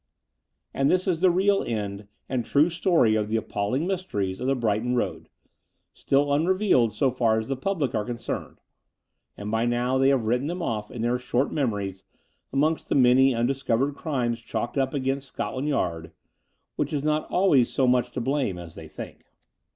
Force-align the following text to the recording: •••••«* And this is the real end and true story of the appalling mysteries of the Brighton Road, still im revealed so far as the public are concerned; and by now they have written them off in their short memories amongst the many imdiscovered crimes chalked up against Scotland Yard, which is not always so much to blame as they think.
•••••«* 0.03 0.07
And 0.73 0.89
this 0.89 1.07
is 1.07 1.19
the 1.19 1.29
real 1.29 1.61
end 1.61 2.07
and 2.27 2.43
true 2.43 2.71
story 2.71 3.13
of 3.13 3.29
the 3.29 3.37
appalling 3.37 3.85
mysteries 3.85 4.39
of 4.39 4.47
the 4.47 4.55
Brighton 4.55 4.95
Road, 4.95 5.29
still 5.93 6.33
im 6.33 6.47
revealed 6.47 6.91
so 6.91 7.11
far 7.11 7.37
as 7.37 7.49
the 7.49 7.55
public 7.55 7.93
are 7.93 8.03
concerned; 8.03 8.61
and 9.37 9.51
by 9.51 9.67
now 9.67 9.99
they 9.99 10.09
have 10.09 10.25
written 10.25 10.47
them 10.47 10.59
off 10.63 10.89
in 10.89 11.03
their 11.03 11.19
short 11.19 11.51
memories 11.51 12.03
amongst 12.51 12.89
the 12.89 12.95
many 12.95 13.29
imdiscovered 13.33 13.93
crimes 13.95 14.41
chalked 14.41 14.75
up 14.75 14.95
against 14.95 15.27
Scotland 15.27 15.67
Yard, 15.67 16.11
which 16.77 16.91
is 16.93 17.03
not 17.03 17.29
always 17.29 17.71
so 17.71 17.85
much 17.85 18.09
to 18.09 18.19
blame 18.19 18.57
as 18.57 18.73
they 18.73 18.87
think. 18.87 19.25